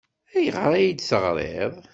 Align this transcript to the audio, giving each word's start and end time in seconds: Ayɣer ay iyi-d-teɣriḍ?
Ayɣer 0.35 0.71
ay 0.73 0.83
iyi-d-teɣriḍ? 0.83 1.73